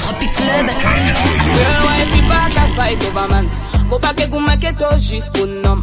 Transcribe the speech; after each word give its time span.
Tropic 0.00 0.32
Club. 0.34 0.66
Girl, 0.66 1.80
why 1.84 2.00
fi 2.10 2.20
pa 2.28 2.40
ka 2.54 2.64
fight 2.76 3.04
over 3.08 3.28
man? 3.28 3.46
Mo 3.88 3.98
pa 3.98 4.12
ke 4.14 4.26
goumen 4.30 4.58
ke 4.60 4.72
to 4.78 4.88
jis 4.98 5.28
pou 5.32 5.46
nom. 5.46 5.82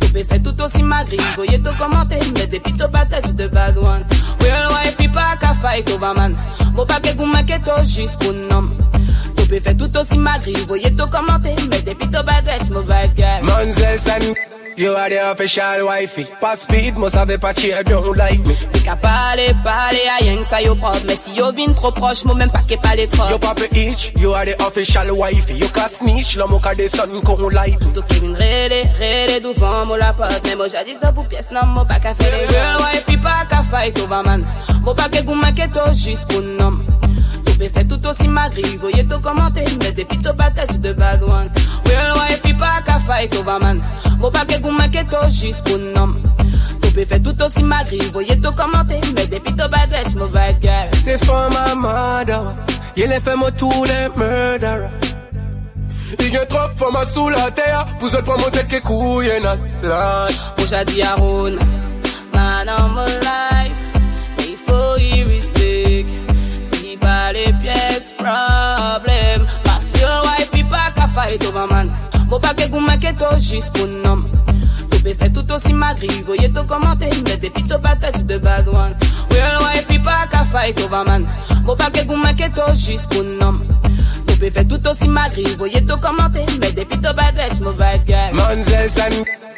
Tu 0.00 0.12
peux 0.12 0.24
faire 0.24 0.42
tout 0.42 0.62
aussi 0.62 0.82
magri, 0.82 1.18
voyez 1.34 1.60
tout 1.60 1.74
commenter, 1.78 2.18
mais 2.36 2.46
depuis 2.46 2.72
to 2.72 2.88
pas 2.88 3.04
touch 3.06 3.32
de 3.34 3.46
bad 3.48 3.76
one. 3.78 4.04
Girl, 4.40 4.68
why 4.70 4.88
fi 4.96 5.08
pa 5.08 5.36
ka 5.36 5.54
fight 5.54 5.90
over 5.92 6.14
man? 6.14 6.36
Mo 6.74 6.84
pa 6.84 7.00
ke 7.00 7.14
goumen 7.16 7.44
ke 7.46 7.60
to 7.64 7.84
jis 7.84 8.16
pou 8.16 8.32
nom. 8.32 8.70
Tu 9.36 9.48
peux 9.48 9.60
faire 9.60 9.76
tout 9.76 9.96
aussi 9.96 10.18
magri, 10.18 10.54
voyez 10.66 10.94
tout 10.94 11.06
commenter, 11.08 11.54
mais 11.70 11.82
depuis 11.82 12.08
to 12.08 12.22
pas 12.24 12.42
touch 12.42 12.70
mo 12.70 12.82
bad 12.82 13.10
girl. 13.16 13.42
Manzel 13.44 13.98
San, 13.98 14.22
you 14.76 14.94
are 14.94 15.08
the 15.08 15.30
official 15.30 15.86
wifey. 15.86 16.26
Pas 16.40 16.56
speed, 16.56 16.96
must 16.96 17.14
have 17.14 17.30
a 17.30 17.54
cheer, 17.54 17.82
don't 17.82 18.16
like 18.16 18.44
me. 18.44 18.54
T'es 18.72 18.80
qu'à 18.80 18.96
parler, 18.96 19.52
parler 19.64 20.06
à 20.08 20.22
rien 20.22 20.36
que 20.36 20.44
ça 20.44 20.60
yo 20.62 20.74
propre, 20.74 21.00
mais 21.06 21.16
si 21.16 21.32
yo 21.34 21.52
vin 21.52 21.72
trop 21.72 21.92
proche, 21.92 22.24
moi 22.24 22.34
même 22.34 22.50
pas 22.50 22.62
qu'est 22.66 22.80
pas 22.80 22.94
les 22.94 23.08
trop. 23.08 23.28
You 23.30 23.38
papa 23.38 23.62
itch, 23.72 24.12
you 24.16 24.32
are 24.32 24.44
the 24.44 24.60
official 24.62 25.10
wifey. 25.16 25.54
You 25.54 25.68
can 25.68 25.88
snitch, 25.88 26.36
la 26.36 26.46
moka 26.46 26.74
de 26.74 26.88
son 26.88 27.20
qu'on 27.22 27.48
like 27.48 27.80
me. 27.80 27.92
Tout 27.92 28.02
qui 28.08 28.20
vin 28.20 28.34
rele, 28.34 28.88
rele 28.98 29.40
devant 29.42 29.86
moi 29.86 29.98
la 29.98 30.12
pote, 30.12 30.40
mais 30.44 30.56
moi 30.56 30.66
j'ai 30.68 30.84
dit 30.84 30.98
top 31.00 31.18
ou 31.18 31.24
pièce, 31.24 31.50
non 31.50 31.66
moi 31.66 31.84
pas 31.84 31.98
qu'à 31.98 32.14
faire 32.14 32.32
les 32.32 32.48
girl, 32.48 32.78
puis 33.06 33.16
pas 33.16 33.46
qu'à 33.48 33.62
fight 33.62 33.98
over 34.00 34.22
man. 34.24 34.44
Moi 34.82 34.94
pas 34.94 35.08
que 35.08 35.22
goût 35.22 35.34
que 35.34 35.66
to 35.72 35.94
juste 35.94 36.26
pour 36.28 36.42
nom. 36.42 36.78
Tu 38.06 38.12
peux 38.12 38.14
faire 38.14 38.14
tout 38.14 38.20
aussi 38.20 38.28
magri, 38.28 38.62
voyez 38.80 39.04
tout 39.06 39.20
commenter, 39.20 39.64
mais 39.80 39.92
depuis 39.92 40.18
to 40.18 40.32
pas 40.32 40.50
touch 40.50 40.78
de 40.78 40.92
bad 40.92 41.22
one. 41.22 41.50
Girl, 41.86 42.16
ouais, 42.18 42.36
puis 42.42 42.54
pas 42.54 42.80
qu'à 42.84 42.98
fight 43.00 43.34
over 43.36 43.58
man. 43.60 43.80
Moi 44.18 44.30
pas 44.30 44.44
que 44.44 44.60
goût 44.60 44.70
que 44.92 45.02
to 45.10 45.28
juste 45.28 45.64
pour 45.64 45.78
nom. 45.78 46.14
Tu 46.82 46.92
peux 46.92 47.04
faire 47.04 47.22
tout 47.22 47.42
aussi 47.42 47.64
magri, 47.64 47.98
voyez 48.12 48.40
tout 48.40 48.52
commenter, 48.52 49.00
mais 49.16 49.26
depuis 49.26 49.54
to 49.54 49.68
pas 49.68 49.86
touch 49.88 50.14
mo 50.14 50.28
bad 50.28 50.56
girl. 50.62 50.88
C'est 51.04 51.18
for 51.24 51.48
my 51.50 51.74
mother. 51.76 52.54
Il 52.96 53.10
est 53.10 53.20
fait 53.20 53.34
moi 53.34 53.50
tous 53.50 53.84
les 53.84 54.08
murderers. 54.16 54.90
Il 56.20 56.32
y 56.32 56.36
a 56.36 56.46
trop 56.46 56.58
for 56.76 56.92
ma 56.92 57.04
sous 57.04 57.28
la 57.28 57.50
terre. 57.50 57.86
Vous 58.00 58.14
êtes 58.14 58.24
pas 58.24 58.36
monter 58.36 58.64
que 58.68 58.80
couille 58.82 59.30
nan. 59.42 59.58
Lord. 59.82 60.28
Moi 60.58 60.66
j'ai 60.70 60.84
dit 60.84 61.02
à 61.02 61.14
Ron, 61.16 61.56
pas 71.26 71.34
qu'à 71.34 71.34
fight 71.34 71.44
over 71.46 71.66
man. 71.70 71.90
Moi 72.28 72.40
pas 72.40 72.54
que 72.54 72.68
goût 72.68 72.80
que 72.80 73.12
to 73.18 73.38
juste 73.38 73.72
pour 73.72 73.86
nom. 73.86 74.24
Tu 74.90 75.02
peux 75.02 75.14
faire 75.14 75.32
tout 75.32 75.52
aussi 75.52 75.72
magri, 75.72 76.08
voyez 76.24 76.52
tout 76.52 76.64
commenter, 76.66 77.10
mais 77.26 77.36
depuis 77.36 77.62
to 77.64 77.78
pas 77.78 77.96
touch 77.96 78.22
de 78.24 78.38
bad 78.38 78.68
one. 78.68 78.94
Real 79.30 79.58
wife, 79.60 79.86
il 79.90 80.02
pas 80.02 80.26
qu'à 80.30 80.44
fight 80.44 80.80
over 80.84 81.04
man. 81.06 81.26
Moi 81.64 81.76
pas 81.76 81.90
que 81.90 82.04
goût 82.06 82.16
que 82.36 82.48
to 82.54 82.74
juste 82.74 83.08
pour 83.10 83.24
nom. 83.24 83.60
Tu 84.26 84.38
peux 84.38 84.50
faire 84.50 84.68
tout 84.68 84.88
aussi 84.88 85.08
magri, 85.08 85.44
voyez 85.58 85.84
tout 85.84 85.98
commenter, 85.98 86.44
mais 86.60 86.72
depuis 86.72 86.98
to 86.98 87.12
pas 87.14 87.32
touch 87.32 87.60
mo 87.60 87.72
bad 87.72 88.00
girl. 88.06 88.34
Manzel 88.34 88.90
San, 88.90 89.12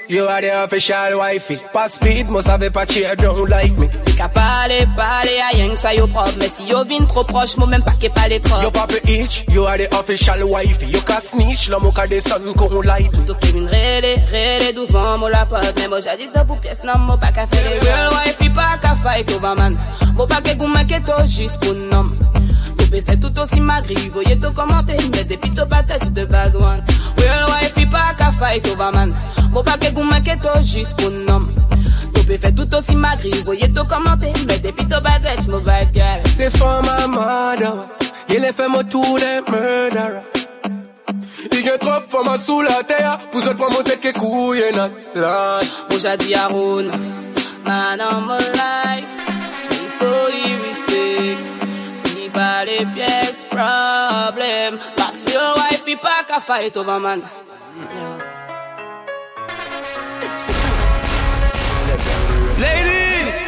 you 0.09 0.27
are 0.27 0.41
the 0.41 0.64
official 0.64 1.19
wifey. 1.19 1.59
Pas 1.73 1.89
speed, 1.89 2.28
must 2.31 2.48
have 2.48 2.62
a 2.62 2.87
cheer, 2.87 3.14
don't 3.17 3.48
like 3.48 3.77
me. 3.77 3.89
T'es 4.05 4.12
qu'à 4.12 4.28
parler, 4.28 4.87
parler 4.97 5.39
à 5.41 5.56
rien 5.56 5.69
que 5.69 5.77
ça 5.77 5.95
yo 5.95 6.06
propre, 6.06 6.33
mais 6.39 6.48
si 6.48 6.64
yo 6.67 6.84
vin 6.84 7.05
trop 7.06 7.25
proche, 7.25 7.56
moi 7.56 7.67
même 7.67 7.83
pas 7.83 7.95
qu'est 7.98 8.11
pas 8.11 8.29
les 8.29 8.41
trop. 8.41 8.61
You 8.62 8.70
papa 8.70 8.95
itch, 9.05 9.45
you 9.48 9.64
are 9.67 9.79
the 9.79 9.92
official 9.95 10.42
wifey. 10.48 10.86
You 10.86 11.01
can 11.03 11.20
snitch, 11.20 11.69
la 11.69 11.79
moka 11.79 12.06
de 12.06 12.20
son 12.20 12.53
qu'on 12.55 12.81
like 12.83 13.12
me. 13.12 13.25
Tout 13.27 13.34
qui 13.41 13.53
vin 13.53 13.67
rele, 13.67 14.20
rele 14.33 14.75
devant 14.75 15.19
moi 15.19 15.31
la 15.31 15.47
pote, 15.47 15.75
mais 15.77 15.89
moi 15.89 16.01
j'ai 16.01 16.17
dit 16.17 16.31
top 16.33 16.51
ou 16.51 16.56
pièce, 16.56 16.83
non 16.84 16.98
moi 16.98 17.17
pas 17.17 17.33
qu'à 17.33 17.47
faire 17.47 17.70
les 17.70 17.81
girl, 17.81 18.11
wife, 18.11 18.36
puis 18.39 18.51
pas 18.51 18.79
qu'à 18.81 18.95
fight 18.95 19.31
over 19.33 19.55
man. 19.56 19.77
Moi 20.14 20.27
pas 20.27 20.41
que 20.41 20.56
goût 20.56 20.69
to 21.06 21.27
juste 21.27 21.59
pour 21.61 21.75
nom. 21.75 22.11
Tu 22.89 22.94
peux 22.94 23.00
faire 23.03 23.20
tout 23.20 23.39
aussi 23.39 23.61
magri, 23.61 23.94
voyez 24.14 24.41
tout 24.41 24.50
commenter, 24.55 24.97
mais 25.12 25.22
depuis 25.25 25.50
to 25.50 25.67
pas 25.67 25.83
touch 25.83 26.08
de 26.11 26.25
bad 26.25 26.56
one. 26.56 26.83
Real 27.18 27.45
wife, 27.46 27.74
puis 27.74 27.85
pas 27.85 28.14
qu'à 28.17 28.30
fight 28.30 28.67
over 28.68 28.90
man? 28.95 29.14
Moi 29.51 29.62
pas 29.62 29.77
que 29.77 29.92
goût 29.92 30.08
que 30.24 30.42
to 30.42 30.62
juste 30.62 30.96
pour 30.96 31.11
nom. 31.11 31.48
Tu 32.14 32.24
peux 32.24 32.39
faire 32.39 32.55
tout 32.55 32.74
aussi 32.74 32.96
magri, 32.96 33.30
voyez 33.45 33.70
tout 33.70 33.85
commenter, 33.85 34.33
mais 34.46 34.58
depuis 34.58 34.86
to 34.86 35.02
pas 35.02 35.18
touch 35.20 35.46
mo 35.48 35.61
bad 35.61 35.89
girl. 35.92 36.23
C'est 36.35 36.57
for 36.57 36.80
my 36.83 37.07
mother. 37.08 37.74
Il 38.30 38.42
est 38.42 38.52
fait 38.55 38.68
moi 38.68 38.83
tous 38.85 39.17
les 39.18 39.42
murderers. 39.52 40.23
Il 41.52 41.67
y 41.67 41.68
a 41.68 41.77
trop 41.77 42.01
for 42.08 42.24
ma 42.24 42.39
sous 42.39 42.62
la 42.62 42.83
terre. 42.85 43.18
Vous 43.35 43.42
êtes 43.46 43.57
pas 43.58 43.68
monter 43.68 43.98
que 43.98 44.18
couille 44.18 44.62
nan. 44.74 44.91
Lord. 45.14 45.61
Moi 45.91 45.98
j'ai 46.01 46.17
dit 46.17 46.35
à 46.35 46.46
Ron, 46.46 46.86
man 47.67 48.01
on 48.01 48.20
my 48.23 49.05
Si 52.38 52.44
pas 52.44 52.64
les 52.64 52.86
pièces, 52.94 53.46
problème. 53.50 54.78
Parce 54.96 55.24
que 55.24 55.32
your 55.32 55.56
wife, 55.56 55.82
il 55.88 55.98
pas 55.98 56.22
qu'à 56.24 56.38
fight 56.38 56.76
over 56.76 57.00
man. 57.00 57.20
Ladies, 62.60 63.42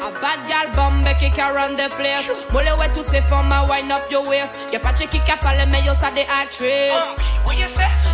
a 0.00 0.10
bad 0.20 0.38
gal 0.46 0.70
bombe 0.76 1.12
qui 1.18 1.30
can 1.30 1.52
run 1.52 1.74
the 1.76 1.88
place 1.96 2.30
Mole 2.52 2.64
ouais 2.78 2.92
toutes 2.94 3.08
ces 3.08 3.22
femmes 3.22 3.50
à 3.50 3.64
wind 3.64 3.90
up 3.90 4.04
your 4.10 4.26
waist 4.28 4.52
Y'a 4.72 4.78
pas 4.78 4.92
de 4.92 4.98
qui 4.98 5.18
qui 5.18 5.32
parle 5.40 5.64
mais 5.68 5.82
yo 5.82 5.92
ça 6.00 6.10
des 6.14 6.26
actrices 6.42 6.92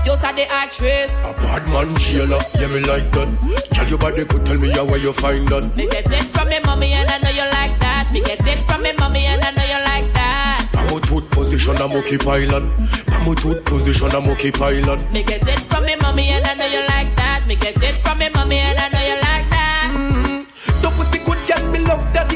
Yo 0.06 0.14
ça 0.16 0.32
des 0.34 0.46
actrices 0.62 1.12
A 1.24 1.32
bad 1.42 1.66
man 1.68 1.94
jailer, 1.98 2.38
yeah 2.58 2.68
me 2.68 2.80
like 2.80 3.10
that. 3.10 3.28
Tell 3.72 3.88
your 3.88 3.98
body 3.98 4.24
could 4.24 4.44
tell 4.46 4.58
me 4.58 4.70
how 4.70 4.84
where 4.84 4.98
you 4.98 5.12
find 5.12 5.46
that. 5.48 5.76
Me 5.76 5.86
get 5.86 6.10
it 6.10 6.34
from 6.34 6.48
me 6.48 6.56
mommy 6.64 6.92
and 6.94 7.10
I 7.10 7.18
know 7.18 7.30
you 7.30 7.44
like 7.52 7.78
that 7.80 7.85
Me 8.16 8.22
get 8.22 8.46
it 8.46 8.66
from 8.66 8.80
me 8.80 8.92
mommy 8.98 9.26
and 9.26 9.44
I 9.44 9.50
know 9.50 9.62
you 9.62 9.84
like 9.92 10.10
that 10.14 10.70
Pamo 10.72 10.98
tooth 11.00 11.28
position 11.28 11.76
a 11.76 11.86
monkey 11.86 12.16
pylon. 12.16 12.72
Pamo 13.12 13.34
tooth 13.34 13.62
position 13.66 14.08
a 14.08 14.20
monkey 14.22 14.50
pylon. 14.50 15.04
Me 15.12 15.22
get 15.22 15.46
it 15.46 15.60
from 15.68 15.84
me 15.84 15.96
mommy 16.00 16.30
and 16.30 16.46
I 16.46 16.54
know 16.54 16.64
you 16.64 16.80
like 16.88 17.14
that 17.16 17.44
Me 17.46 17.56
get 17.56 17.76
it 17.82 18.02
from 18.02 18.16
me 18.16 18.30
mommy 18.34 18.56
and 18.56 18.78
I 18.78 18.88
know 18.88 19.04
you 19.04 19.20
like 19.20 19.50
that 19.50 19.92
mm-hmm. 19.92 20.80
Ton 20.80 20.92
pussy 20.94 21.18
good 21.26 21.36
girl, 21.46 21.70
me 21.70 21.80
love 21.80 22.10
that 22.14 22.32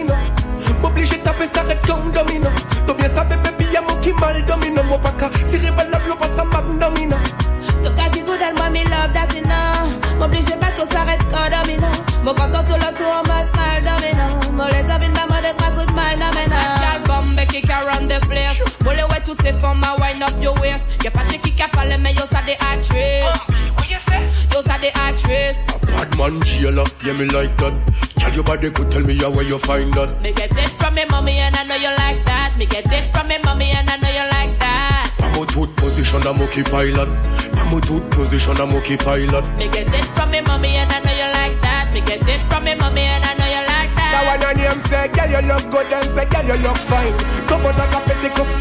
Yo 24.82 24.88
ça 24.96 25.12
des 25.28 25.92
A 25.92 26.04
bad 26.04 26.16
man 26.16 26.42
jailer, 26.44 26.84
yeah 27.04 27.12
me 27.12 27.26
like 27.26 27.54
that. 27.58 27.72
Tell 28.16 28.32
your 28.32 28.44
body 28.44 28.70
could 28.70 28.90
tell 28.90 29.02
me 29.02 29.16
how 29.18 29.30
where 29.30 29.44
you 29.44 29.58
find 29.58 29.92
that. 29.94 30.22
Me 30.22 30.32
get 30.32 30.56
it 30.56 30.68
from 30.78 30.94
me 30.94 31.04
mommy 31.10 31.36
and 31.38 31.54
I 31.54 31.64
know 31.64 31.74
you 31.76 31.88
like 31.98 32.24
that 32.24 32.56
Me 32.58 32.66
get 32.66 32.90
it 32.92 33.12
from 33.14 33.28
me 33.28 33.38
mommy 33.44 33.70
and 33.72 33.88
I 33.88 33.96
know 33.96 34.08
you 34.08 34.26
like 34.32 34.58
that 34.58 35.12
Pamo 35.18 35.44
tooth 35.46 35.74
position 35.76 36.20
a 36.26 36.32
monkey 36.32 36.62
pylon. 36.62 37.08
Pamo 37.56 37.80
tooth 37.80 38.08
position 38.10 38.56
a 38.60 38.66
monkey 38.66 38.96
pylon. 38.96 39.44
Me 39.56 39.68
get 39.68 39.92
it 39.92 40.04
from 40.16 40.30
me 40.30 40.40
mommy 40.42 40.76
and 40.76 40.90
I 40.92 41.00
know 41.00 41.12
you 41.12 41.28
like 41.32 41.60
that 41.60 41.92
Me 41.92 42.00
get 42.00 42.26
it 42.28 42.40
from 42.48 42.64
me 42.64 42.74
mommy 42.74 43.02
and 43.02 43.24
I 43.24 43.34
know 43.34 43.48
you 43.48 43.60
like 43.64 43.92
That 43.96 44.12
that 44.12 44.24
one 44.28 44.42
on 44.48 44.56
him 44.56 44.78
say, 44.88 45.08
girl 45.12 45.28
you 45.28 45.42
look 45.48 45.64
good 45.70 45.92
and 45.92 46.08
say, 46.12 46.26
girl 46.28 46.44
you 46.44 46.58
look 46.60 46.76
fine. 46.76 47.14
Come 47.48 47.64
on, 47.66 47.76
like 47.76 47.94
a 47.94 48.00
petty 48.04 48.28
cause 48.32 48.52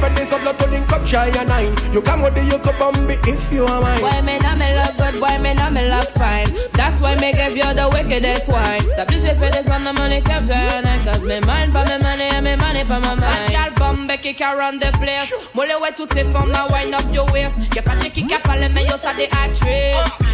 you're 0.00 0.10
Ladies. 0.10 0.10
Oblige 0.10 0.10
fait 0.10 0.14
des 0.14 0.34
autres, 0.34 0.56
to 0.56 0.70
link 0.70 0.92
up 0.92 1.06
try 1.06 1.28
and 1.28 1.48
nine. 1.48 1.74
You 1.92 2.02
come 2.02 2.22
with 2.22 2.34
the 2.34 2.44
you 2.44 2.58
come 2.58 2.78
bomb 2.78 3.10
if 3.10 3.52
you 3.52 3.64
are 3.64 3.80
mine. 3.80 4.00
Why 4.00 4.20
me 4.22 4.38
not 4.38 4.58
me 4.58 4.66
look 4.76 4.96
good, 4.96 5.20
why 5.20 5.38
me 5.38 5.54
not 5.54 5.72
me 5.72 5.88
look 5.88 6.08
fine 6.16 6.46
That's 6.72 7.00
why 7.00 7.14
me 7.16 7.32
give 7.32 7.56
you 7.56 7.74
the 7.74 7.88
wickedest 7.92 8.48
wine 8.48 8.80
S'applique 8.96 9.38
fait 9.38 9.50
des 9.50 9.70
on 9.70 9.84
the 9.84 9.92
money 9.92 10.20
capture 10.22 10.52
and 10.54 10.86
I 10.86 10.98
Cause 11.04 11.24
me 11.24 11.40
mind 11.40 11.72
for 11.72 11.84
me 11.84 11.98
money 12.02 12.28
and 12.32 12.44
me 12.44 12.56
money 12.56 12.84
for 12.84 13.00
my 13.00 13.14
mind 13.14 13.50
Gal 13.50 13.70
bombe 13.76 14.16
qui 14.20 14.34
can 14.34 14.56
run 14.56 14.78
the 14.78 14.90
place 14.98 15.32
Mole 15.54 15.68
ouais 15.82 15.92
toutes 15.96 16.12
ces 16.12 16.24
femmes 16.24 16.52
à 16.54 16.66
wind 16.72 16.94
up 16.94 17.04
your 17.12 17.30
waist 17.32 17.56
Y'a 17.74 17.82
pas 17.82 17.94
de 17.96 18.04
qui 18.04 18.26
qui 18.26 18.34
parle 18.42 18.68
mais 18.74 18.84
yo 18.84 18.96
ça 19.02 19.12
des 19.14 19.28
actrices 19.44 20.28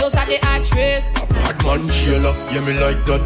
Yo 0.00 0.10
ça 0.10 0.24
des 0.26 0.40
actrices 0.54 1.12
A 1.48 1.52
bad 1.62 1.64
man 1.64 1.90
jailer, 1.90 2.34
yeah 2.52 2.60
me 2.60 2.72
like 2.80 3.04
that. 3.06 3.20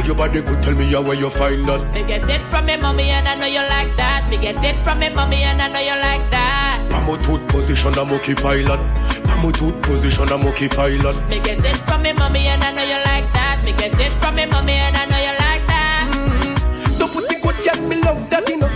Tell 0.00 0.06
your 0.06 0.16
body 0.16 0.40
could 0.40 0.62
tell 0.62 0.74
me 0.74 0.86
how 0.86 1.02
where 1.02 1.14
you 1.14 1.28
find 1.28 1.68
that. 1.68 1.92
Me 1.92 2.02
get 2.02 2.24
it 2.30 2.48
from 2.48 2.64
me 2.64 2.74
mommy 2.78 3.10
and 3.10 3.28
I 3.28 3.34
know 3.34 3.44
you 3.44 3.60
like 3.60 3.94
that 3.98 4.30
Me 4.30 4.38
get 4.38 4.56
it 4.64 4.82
from 4.82 4.98
me 4.98 5.10
mommy 5.10 5.42
and 5.42 5.60
I 5.60 5.68
know 5.68 5.78
you 5.78 5.92
like 6.00 6.24
that 6.30 6.88
Pamo 6.88 7.20
tooth 7.22 7.46
position 7.48 7.92
a 7.92 8.04
monkey 8.06 8.34
pylon. 8.34 8.80
Pamo 9.28 9.52
tooth 9.52 9.76
position 9.82 10.24
a 10.32 10.38
monkey 10.38 10.68
pylon. 10.68 11.20
Me 11.28 11.38
get 11.40 11.62
it 11.62 11.76
from 11.84 12.00
me 12.00 12.14
mommy 12.14 12.46
and 12.48 12.64
I 12.64 12.72
know 12.72 12.82
you 12.82 12.96
like 13.04 13.30
that 13.34 13.60
Me 13.62 13.72
get 13.72 14.00
it 14.00 14.12
from 14.22 14.36
me 14.36 14.46
mommy 14.46 14.72
and 14.72 14.96
I 14.96 15.04
know 15.04 15.20
you 15.20 15.36
like 15.36 15.66
that 15.68 16.08
mm. 16.16 16.98
Ton 16.98 17.08
pussy 17.10 17.36
good 17.42 17.56
girl, 17.60 17.86
me 17.86 17.96
love 18.00 18.30
that 18.30 18.48
you 18.48 18.56
know. 18.56 18.70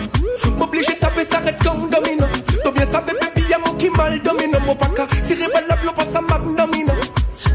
M'oblige 0.60 0.92
taper 1.00 1.24
ça 1.24 1.38
red 1.40 1.56
comme 1.64 1.88
domino. 1.88 2.26
Toi 2.62 2.70
bien 2.72 2.84
savais 2.84 3.16
baby 3.18 3.48
y'a 3.48 3.56
mon 3.64 3.72
qui 3.78 3.88
mal 3.88 4.20
domino. 4.20 4.60
Mon 4.66 4.76
paka 4.76 5.06
tirer 5.26 5.48
balle 5.48 5.64
la 5.70 5.76
blow 5.76 5.92
pas 5.92 6.04
ça 6.04 6.20
magnomino. 6.20 6.92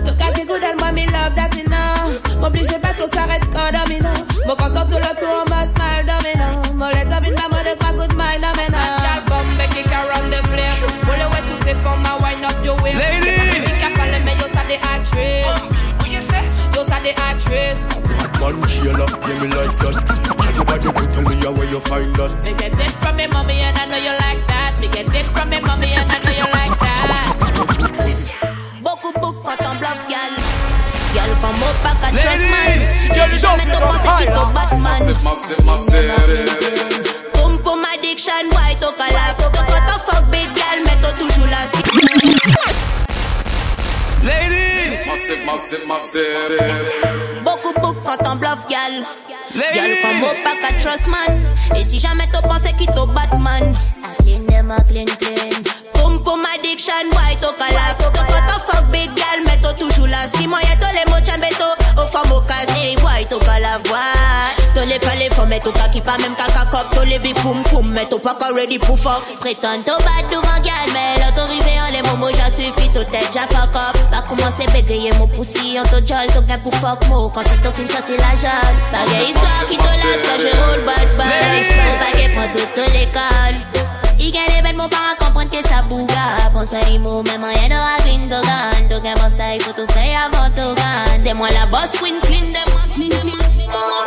Tu 0.05 0.11
got 0.17 0.33
the 0.33 0.43
good 0.47 0.63
and 0.63 0.79
moi 0.79 0.91
me 0.91 1.05
love 1.05 1.35
that 1.35 1.53
you 1.55 1.65
know 1.69 2.39
M'oblige 2.41 2.77
pas 2.81 2.93
tout 2.93 3.09
s'arrête 3.13 3.38
tout 4.89 4.97
le 4.97 5.13
tour 5.15 5.29
en 5.29 5.45
mode 5.53 5.71
mal 5.77 6.03
dominant. 6.03 6.61
Molette 6.73 7.09
dans 7.09 7.21
une 7.21 7.35
maman 7.35 7.61
de 7.61 7.77
trois 7.77 7.93
coups 7.93 8.07
de 8.07 8.15
maille 8.15 8.41
dominant. 8.41 8.97
Sandal 8.97 9.21
bomb, 9.29 9.45
it 9.61 9.91
around 9.93 10.29
the 10.33 10.41
place. 10.49 10.81
Pull 11.05 11.21
away 11.21 11.41
to 11.45 11.55
ces 11.63 11.75
formes, 11.81 12.05
I 12.05 12.17
wind 12.21 12.45
up 12.45 12.57
your 12.65 12.75
way. 12.81 12.93
Ladies! 12.97 13.69
Pick 13.69 13.83
up 13.85 13.99
all 14.01 14.09
the 14.09 14.19
men, 14.25 14.35
yo, 14.41 14.47
ça 14.49 14.63
des 14.67 14.81
actrices. 14.81 15.45
Yo, 16.75 16.83
ça 16.85 16.99
des 17.03 17.15
actrices. 17.29 17.85
Man, 18.39 18.55
she 18.67 18.87
a 18.87 18.93
me 18.93 19.47
like 19.53 19.77
that. 19.79 19.95
Tell 20.39 20.55
your 20.55 20.65
body, 20.65 20.89
but 20.91 21.13
tell 21.13 21.23
me 21.23 21.35
where 21.35 21.69
you 21.69 21.79
find 21.81 22.15
that. 22.15 22.31
Me 22.43 22.53
get 22.53 22.79
it 22.79 22.91
from 23.01 23.15
me 23.17 23.27
mommy 23.27 23.61
and 23.61 23.77
I 23.77 23.85
know 23.85 23.97
you 23.97 24.11
like 24.11 24.47
that. 24.47 24.79
Me 24.79 24.87
get 24.87 25.13
it 25.13 25.25
from 25.35 25.49
me 25.49 25.59
mommy 25.59 25.93
and 25.93 26.09
I 26.09 26.19
know 26.19 26.31
you 26.31 26.51
like 26.53 26.79
that. 26.79 27.38
Comme 31.49 31.63
au 31.63 31.73
pack 31.81 31.97
à 32.03 32.09
trust 32.11 32.45
man. 32.45 32.77
Jamais 33.39 33.65
t'as 33.71 33.81
pensé 33.81 34.09
qu'il 34.19 34.29
t'a 34.31 34.45
Batman. 34.53 35.01
Pum 37.33 37.57
pum 37.63 37.83
addiction, 37.91 38.33
boy, 38.51 38.77
t'as 38.79 38.91
qu'à 38.91 39.07
la 39.11 39.33
quand 39.35 39.49
t'as 39.65 39.97
fuck 39.97 40.25
big 40.29 40.47
gal, 40.53 40.79
mais 40.85 40.97
t'as 41.01 41.11
toujours 41.13 41.47
la 41.47 41.61
Ladies. 44.23 44.95
Beaucoup, 47.43 47.73
beaucoup 47.81 48.01
quand 48.05 48.31
on 48.31 48.35
bluff, 48.35 48.67
gal. 48.69 49.03
Gal, 49.55 49.91
comme 50.03 50.21
au 50.21 50.27
pack 50.43 50.59
à 50.69 50.73
trust 50.79 51.07
man. 51.07 51.43
Et 51.75 51.83
si 51.83 51.99
jamais 51.99 52.27
t'as 52.31 52.43
pensé 52.43 52.73
qu'il 52.77 52.93
t'a 52.93 53.05
Batman. 53.07 53.75
I 54.03 54.21
clean 54.21 54.45
them, 54.45 54.71
clean, 54.87 55.07
clean. 55.19 55.63
Pum 55.99 56.23
pum 56.23 56.41
addiction, 56.55 56.93
boy, 57.11 57.35
t'as 57.41 57.53
qu'à 57.59 57.73
la 57.73 57.95
faut 57.99 58.11
que 58.11 58.19
quand 58.19 58.61
fuck 58.67 58.85
big 58.91 59.13
gal, 59.15 59.43
mais 59.45 59.57
t'as 59.61 59.73
toujours 59.73 60.07
la 60.07 60.27
Si 60.35 60.47
moi 60.47 60.59
y'a 60.63 60.75
tous 60.75 60.93
les 60.95 61.05
mots 61.11 61.19
chambeto, 61.25 61.69
au 61.97 62.07
femme 62.07 62.31
au 62.31 62.41
casé, 62.41 62.95
boy, 63.01 63.27
t'as 63.29 63.39
qu'à 63.39 63.59
la 63.59 63.77
voix. 63.85 63.99
Tous 64.75 64.87
les 64.87 64.99
palais, 64.99 65.29
faut 65.31 65.45
mettre 65.45 65.69
au 65.69 65.71
cas 65.71 65.89
qui 65.89 66.01
pas 66.01 66.17
même 66.17 66.35
caca 66.35 66.65
cop. 66.71 66.87
Tous 66.91 67.05
les 67.05 67.19
big 67.19 67.35
pum, 67.41 67.63
mais 67.91 68.05
t'as 68.09 68.17
pas 68.17 68.35
qu'à 68.35 68.53
ready 68.53 68.79
pour 68.79 68.97
fuck. 68.97 69.23
Prétends 69.39 69.81
t'as 69.85 69.97
bad 69.97 70.25
devant 70.31 70.61
gal, 70.63 70.89
mais 70.93 71.21
t'as 71.35 71.43
arrivé 71.43 71.75
en 71.87 71.91
les 71.91 72.01
moments, 72.09 72.31
j'ai 72.31 72.63
suivi 72.63 72.89
tout 72.89 73.03
tête, 73.11 73.29
j'ai 73.33 73.55
fuck 73.55 73.75
up. 73.75 73.97
Pas 74.11 74.21
commencer 74.21 74.65
bégayer 74.71 75.11
mon 75.19 75.27
poussi, 75.27 75.77
on 75.79 75.83
te 75.83 75.97
jol, 76.07 76.27
t'as 76.33 76.41
gain 76.41 76.59
pour 76.59 76.73
fuck 76.75 77.05
mo. 77.09 77.29
Quand 77.29 77.41
c'est 77.43 77.61
ton 77.61 77.71
film 77.71 77.89
sorti 77.89 78.13
la 78.17 78.35
jalle. 78.39 78.75
Bagay 78.91 79.25
histoire 79.27 79.65
qui 79.69 79.77
te 79.77 79.83
laisse 79.83 80.21
quand 80.23 80.39
je 80.39 80.47
roule 80.47 80.85
bad 80.85 81.09
boy. 81.17 81.59
Mon 81.85 81.95
baguette 81.99 82.35
prend 82.35 82.47
toute 82.53 82.93
l'école. 82.93 83.89
Il 84.21 84.31
gagne 84.31 84.55
les 84.55 84.61
bêtes, 84.61 84.75
mon 84.75 84.89
parent 84.89 85.15
comprendre 85.49 85.63
que 85.63 85.67
ça 85.67 85.81
bouga. 85.83 86.49
Pense 86.53 86.73
à 86.73 86.81
l'imo, 86.89 87.23
même 87.23 87.43
rien 87.43 87.67
de 87.67 88.03
clean 88.03 88.25
de 88.27 88.99
gun. 88.99 89.13
Mon 89.21 89.29
style, 89.29 89.61
faut 89.61 89.73
tout 89.73 89.91
faire 89.91 90.19
avant 90.25 90.47
tout 90.49 90.75
gun. 90.75 91.49
La 91.53 91.65
boss, 91.67 91.91
queen, 91.99 92.19
clean 92.21 92.51
de 92.51 92.71
moi, 92.71 92.81
clean 92.95 93.09
de 93.09 93.29
moi. 93.29 93.48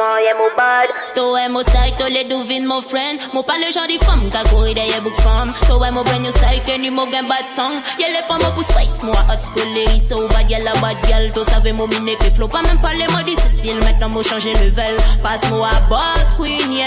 Maman, 0.03 0.19
y'a 0.19 0.35
mon 0.35 0.51
bad. 0.57 0.89
Toi, 1.15 1.33
ouais, 1.33 1.49
mon 1.49 1.61
style, 1.61 1.95
toi, 1.99 2.09
les 2.09 2.25
devines, 2.25 2.67
mon 2.67 2.83
friend. 2.83 3.19
Mon 3.33 3.43
pas 3.43 3.55
le 3.59 3.73
genre 3.73 3.87
de 3.87 4.05
femme, 4.05 4.29
qu'a 4.31 4.43
couru 4.49 4.75
derrière 4.75 5.01
book 5.03 5.15
femme. 5.21 5.53
Toi, 5.67 5.79
ouais, 5.79 5.91
mon 5.91 6.03
brand 6.03 6.21
new 6.21 6.31
style, 6.31 6.63
que 6.67 6.81
ni 6.81 6.91
mon 6.91 7.07
bad 7.07 7.47
song. 7.55 7.75
Y'a 8.01 8.09
les 8.09 8.27
pas 8.29 8.39
pour 8.51 8.65
space, 8.65 9.03
moi, 9.03 9.15
hot 9.31 9.41
school, 9.41 9.69
les 9.75 10.01
so 10.01 10.27
bad, 10.29 10.51
y'a 10.51 10.59
la 10.61 10.73
bad 10.81 10.97
gal. 11.09 11.33
Toi, 11.33 11.45
savais 11.45 11.73
mon 11.73 11.87
mine 11.87 12.17
que 12.19 12.35
flow, 12.35 12.49
pas 12.49 12.63
même 12.63 12.79
pas 12.79 12.93
les 12.95 13.07
mots 13.13 13.23
difficiles. 13.25 13.79
Maintenant, 13.85 14.09
moi, 14.09 14.23
changer 14.23 14.55
level. 14.55 14.97
Passe-moi 15.23 15.69
à 15.69 15.81
boss, 15.89 16.35
queen, 16.37 16.73
yeah. 16.73 16.87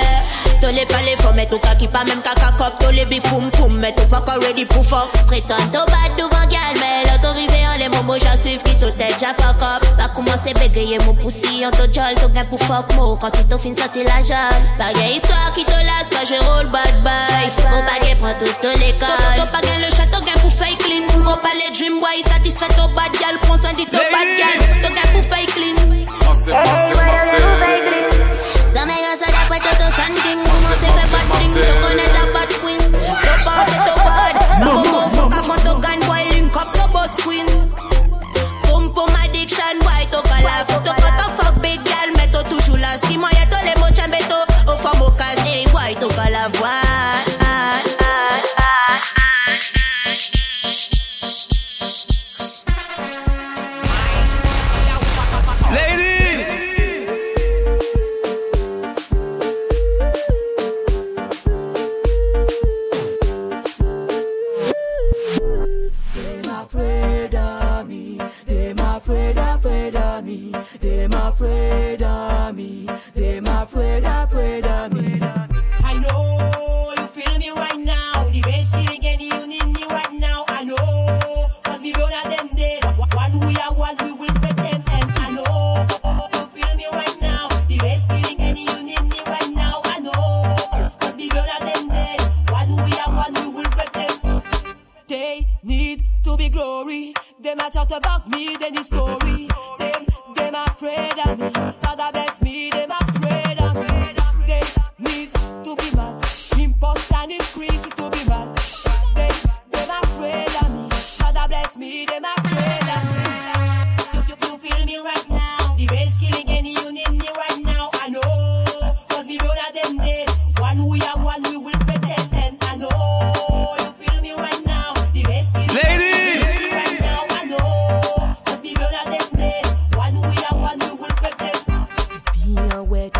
Toi, 0.60 0.72
les 0.72 0.86
pas 0.86 1.02
les 1.06 1.16
femmes, 1.24 1.36
mais 1.36 1.46
cas 1.46 1.76
qui 1.76 1.88
pas 1.88 2.04
même 2.04 2.22
caca 2.22 2.52
cop. 2.58 2.80
Toi, 2.80 2.92
les 2.92 3.06
big 3.06 3.22
pum 3.30 3.50
pum, 3.52 3.78
mais 3.78 3.94
tout 3.94 4.08
pas 4.08 4.22
qu'à 4.22 4.34
ready 4.46 4.66
pour 4.66 4.86
fuck. 4.86 5.10
Prétends, 5.28 5.56
toi, 5.72 5.86
bad 5.86 6.18
devant 6.18 6.48
gal, 6.50 6.76
mais 6.76 7.10
t'as 7.22 7.30
arrivé 7.30 7.60
en 7.74 7.80
les 7.80 7.90
moments, 7.90 8.16
j'ai 8.20 8.38
suivi 8.42 8.64
qui 8.64 8.76
tout 8.76 8.92
tête, 8.98 9.16
j'ai 9.20 9.26
fuck 9.42 9.85
up. 10.76 10.84
Pas 10.84 10.84
commencer 10.84 10.84
bégayer 10.84 10.98
mon 11.06 11.14
poussi, 11.14 11.64
on 11.66 11.72
te 11.72 11.84
jol, 11.94 12.16
t'as 12.16 12.28
gain 12.28 12.46
pour 12.46 12.60
oh, 12.62 12.66
fuck 12.66 12.96
mo. 12.96 13.18
Quand 13.20 13.30
c'est 13.34 13.48
ton 13.48 13.58
fin 13.58 13.74
sorti 13.74 14.04
la 14.04 14.22
jalle. 14.22 14.62
Bagay 14.78 15.16
histoire 15.16 15.54
qui 15.56 15.64
te 15.66 15.72
lasse, 15.72 16.10
pas 16.12 16.26
je 16.26 16.36
roule 16.36 16.72
bad 16.72 17.04
boy. 17.04 17.70
Mon 17.72 17.82
bagay 17.82 18.16
prend 18.16 18.34
toute 18.40 18.80
l'école. 18.80 19.08
T'as 19.36 19.46
pas 19.46 19.62
gain 19.62 19.78
le 19.80 19.96
château, 19.96 20.24
gain 20.26 20.40
pour 20.42 20.52
fake 20.52 20.78
clean. 20.80 21.20
Mon 21.20 21.38
palais 21.38 21.72
dream 21.74 22.00
boy, 22.00 22.22
satisfait 22.28 22.74
ton 22.76 22.88
bad 22.94 23.12
gal. 23.20 23.38
Prends 23.42 23.60
soin 23.60 23.74
de 23.74 23.86
ton 23.86 23.98
bad 23.98 24.30
gal. 24.38 24.60
T'as 24.82 24.90
gain 24.90 25.12
pour 25.14 25.24
fake 25.24 25.54
clean. 25.54 25.76
Massive, 26.28 26.54
massive, 26.54 26.98
massive. 27.06 27.95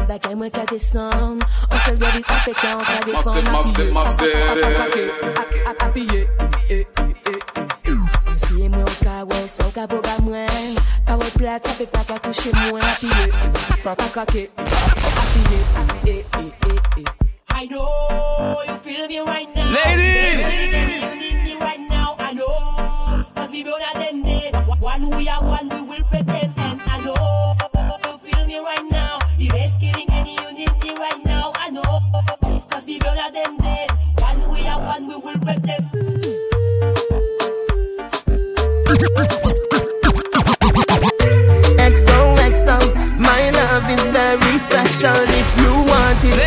Bagay 0.06 0.36
mwen 0.38 0.52
ka 0.54 0.64
desan 0.70 1.42
On 1.70 1.80
se 1.84 1.94
lè 1.98 2.10
dis 2.16 2.30
apè 2.30 2.54
ka, 2.54 2.70
on 2.78 2.86
ka 2.86 2.98
Massive, 3.12 3.50
massive, 3.52 3.92
massive. 3.94 4.34
Apye, 5.86 6.22
e, 6.70 6.78
e, 6.78 7.34
e, 7.34 7.94
e 7.94 8.70
mwen 8.70 8.84
ou 8.86 8.96
ka 9.02 9.24
wè, 9.30 9.42
sa 9.50 9.66
ou 9.66 9.74
ka 9.76 9.86
voga 9.90 10.16
mwen 10.26 10.78
Parol 11.06 11.32
plat, 11.38 11.62
sa 11.66 11.74
pe 11.80 11.86
pa 11.90 12.04
ka 12.08 12.18
touche 12.22 12.54
mwen 12.66 12.84
Apye, 12.86 13.26
pa 13.84 13.96
kake 13.96 14.50
Apye, 14.56 15.60
e, 16.06 16.16
e, 16.22 16.46
e, 16.70 16.76
e 17.02 17.06
I 17.56 17.66
know 17.68 18.62
you 18.68 18.78
feel 18.84 19.08
me 19.08 19.20
right 19.20 19.50
now 19.56 19.72
Ladies. 19.72 20.54
You 20.76 21.20
need 21.24 21.44
me 21.44 21.54
right 21.56 21.80
now, 21.90 22.16
I 22.20 22.34
know 22.34 23.24
Cause 23.34 23.52
we 23.52 23.64
both 23.64 23.80
dead 23.80 24.54
One 24.82 25.10
we 25.10 25.28
are 25.30 25.44
one, 25.44 25.70
we 25.70 25.85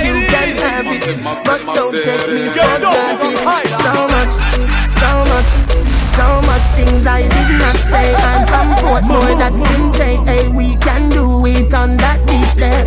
you 0.04 0.26
can 0.26 0.50
have 0.58 0.86
it. 0.86 1.02
But 1.44 1.60
don't 1.74 1.92
take 1.92 2.28
me 2.30 2.48
for 2.48 2.72
granted. 2.80 3.36
So 3.84 3.92
much, 4.14 4.32
so 4.90 5.10
much, 5.30 5.50
so 6.16 6.26
much 6.46 6.64
things 6.76 7.06
I 7.06 7.22
did 7.22 7.50
not 7.58 7.76
say. 7.76 8.14
I'm 8.14 8.46
from 8.46 8.68
Portmore, 8.82 9.34
that's 9.38 9.62
in 9.74 9.92
J. 9.92 10.16
Hey, 10.24 10.48
we 10.48 10.76
can 10.76 11.08
do 11.10 11.46
it 11.46 11.72
on 11.74 11.96
that 11.98 12.18
beach 12.26 12.54
there. 12.56 12.84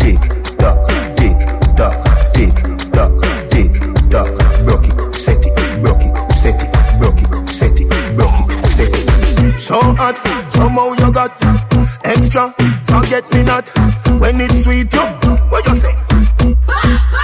Tick 0.00 0.20
tock, 0.58 0.88
tick 1.16 1.38
tock, 1.76 1.96
tick 2.34 2.54
tock, 2.92 3.12
tick 3.50 3.72
tock. 4.10 4.32
Broke 4.64 4.88
it, 4.88 5.14
set 5.14 5.44
it, 5.46 5.82
broke 5.82 6.02
it, 6.02 6.14
set 6.34 6.62
it, 6.62 6.70
broke 6.98 7.22
it, 7.22 7.48
set 7.48 7.80
it, 7.80 7.88
broke 8.16 8.40
it, 8.40 8.66
set 8.76 8.94
it. 8.94 9.58
So 9.58 9.80
hot, 9.80 10.16
somehow 10.50 10.92
you 10.92 11.12
got 11.12 11.32
extra. 12.04 12.52
Forget 12.82 13.30
me 13.32 13.42
not 13.42 13.68
when 14.20 14.40
it's 14.40 14.62
sweet. 14.64 14.92
You, 14.92 15.00
what 15.48 15.66
you 15.66 15.76
say? 15.76 16.03
Up. 16.84 17.14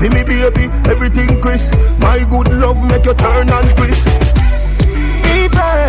Me, 0.00 0.24
baby, 0.24 0.64
everything 0.88 1.42
crisp. 1.42 1.74
My 2.00 2.24
good 2.24 2.48
love 2.54 2.82
make 2.90 3.04
you 3.04 3.12
turn 3.12 3.50
and 3.50 3.76
twist. 3.76 4.08
Fever, 5.22 5.84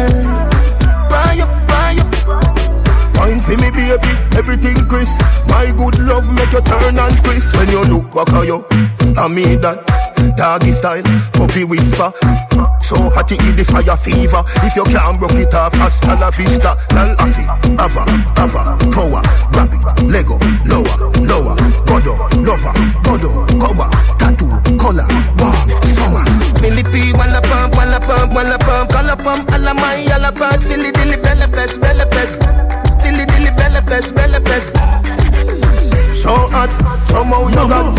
buy 1.09 1.39
up, 1.39 1.67
buy 1.69 1.95
up. 1.97 3.15
Wine 3.15 3.39
for 3.39 3.51
me, 3.51 3.71
baby, 3.71 4.11
everything 4.37 4.75
crisp. 4.89 5.17
My 5.47 5.71
good 5.71 5.97
love 5.99 6.29
make 6.33 6.51
you 6.51 6.59
turn 6.59 6.99
and 6.99 7.23
twist. 7.23 7.55
When 7.55 7.69
you 7.69 7.83
look 7.85 8.13
back 8.13 8.33
at 8.33 8.45
you, 8.47 8.65
I 9.17 9.29
mean 9.29 9.61
that. 9.61 9.87
Doggy 10.35 10.73
style, 10.73 11.03
puppy 11.31 11.63
whisper. 11.63 12.11
So 12.83 13.09
hot 13.09 13.31
it 13.31 13.39
the 13.55 13.63
fire 13.63 13.97
fever. 13.97 14.43
If 14.65 14.75
you 14.75 14.83
can't 14.83 15.17
broke 15.19 15.33
it 15.33 15.53
off, 15.53 15.73
hasta 15.73 16.15
la 16.19 16.29
vista. 16.31 16.75
Lal 16.93 17.15
afi, 17.17 17.43
ava, 17.77 18.03
ava, 18.37 18.77
power, 18.91 19.21
grab 19.51 19.73
it, 19.73 20.09
lego, 20.09 20.37
lower, 20.65 20.95
lower, 21.21 21.55
godo, 21.85 22.13
lover, 22.43 22.73
godo, 23.03 23.29
cover, 23.59 23.89
tattoo, 24.17 24.49
color, 24.77 25.07
wow, 25.39 25.53
summer. 25.95 26.25
Millipede, 26.61 27.17
walla 27.17 27.41
pump, 27.41 27.75
walla 27.75 27.99
pump, 27.99 28.33
walla 28.33 28.57
pump, 28.57 28.91
color 28.91 29.15
pump, 29.15 29.51
alla 29.51 29.73
my, 29.73 30.05
alla 30.11 30.31
pump, 30.31 30.61
silly 30.63 30.91
dilly, 30.91 31.17
bella 31.17 31.47
pest, 31.47 31.79
bella 31.79 32.05
pest, 32.07 32.37
silly 33.01 33.25
dilly, 33.25 33.51
bella 33.55 33.81
pest, 33.81 34.13
bella 34.13 34.39
pest. 34.41 35.30
So 36.21 36.37
hot, 36.53 36.69
somehow 37.01 37.49
you 37.49 37.65
got 37.65 37.97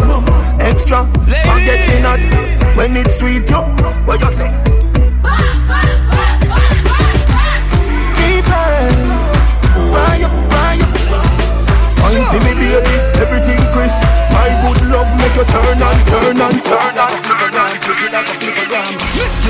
extra. 0.62 1.02
Forget 1.43 1.81
me 1.91 1.99
not 2.07 2.23
when 2.79 2.95
it's 2.95 3.19
sweet, 3.19 3.50
yo. 3.50 3.67
What 4.07 4.23
you 4.23 4.31
say? 4.31 4.47
Up, 9.02 9.83
buy 9.91 10.23
up. 10.23 10.31
Fine, 11.99 12.23
see 12.31 12.38
me 12.47 12.55
baby, 12.62 12.95
everything 13.19 13.59
crisp. 13.75 13.99
My 14.31 14.55
good 14.62 14.87
love 14.87 15.11
make 15.19 15.35
you 15.35 15.43
turn 15.43 15.83
and 15.83 16.00
turn 16.07 16.38
and 16.47 16.59
turn 16.62 16.95
and 16.95 17.19
turn 17.26 17.59
and 17.59 17.75
flip 17.83 18.02
a 18.14 18.35
flippergram. 18.38 18.95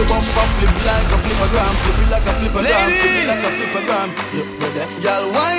Your 0.01 0.09
bum 0.09 0.25
bum 0.33 0.49
flip 0.57 0.73
like 0.89 1.13
a 1.13 1.17
flippergram. 1.21 1.73
Flip 1.85 2.01
it 2.01 2.09
like 2.09 2.25
a 2.25 2.33
flippergram. 2.41 2.89
Flip 2.89 3.29
like 3.29 3.37
a 3.37 3.53
flippergram. 3.53 4.09
You, 4.33 4.49
you 4.49 4.69
deaf, 4.73 4.93
girl. 5.05 5.29
Wind 5.29 5.52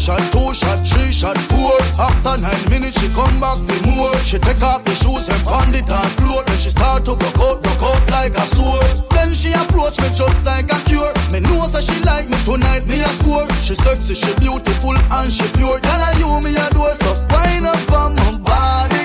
shot, 0.00 0.24
two 0.32 0.52
shot, 0.54 0.80
three 0.80 1.12
shot, 1.12 1.36
four. 1.52 1.76
After 2.00 2.40
nine 2.40 2.64
minutes, 2.70 2.98
she 3.00 3.08
come 3.12 3.38
back 3.38 3.60
for 3.60 3.80
more. 3.86 4.16
She 4.24 4.38
take 4.38 4.62
off 4.62 4.82
the 4.84 4.94
shoes 4.96 5.28
and 5.28 5.42
pound 5.44 5.76
it 5.76 5.90
on 5.92 6.08
floor. 6.16 6.42
Then 6.44 6.58
she 6.58 6.70
start 6.70 7.04
to 7.04 7.14
broke 7.14 7.38
out, 7.38 7.62
broke 7.62 7.84
out 7.84 8.02
like 8.10 8.34
a 8.34 8.44
sword. 8.56 8.88
Then 9.12 9.34
she 9.34 9.52
approach 9.52 10.00
me 10.00 10.08
just 10.16 10.40
like 10.44 10.72
a 10.72 10.78
cure. 10.88 11.12
Me 11.30 11.40
know 11.40 11.68
that 11.68 11.84
she 11.84 12.00
like 12.02 12.26
me 12.32 12.38
tonight, 12.48 12.86
me 12.88 13.00
a 13.04 13.10
score. 13.20 13.46
She 13.60 13.74
sexy, 13.74 14.14
she 14.14 14.32
beautiful 14.40 14.96
and 14.96 15.30
she 15.30 15.44
pure. 15.52 15.78
Tell 15.78 16.00
her 16.00 16.14
you 16.18 16.32
me 16.40 16.56
a 16.56 16.66
door, 16.72 16.94
so 17.04 17.12
wind 17.28 17.66
up 17.68 17.92
on 17.92 18.16
my 18.16 18.38
body. 18.40 18.99